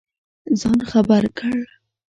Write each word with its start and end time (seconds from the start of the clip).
ځان 0.59 0.79
خبر 0.91 1.23
کړ. 1.37 1.57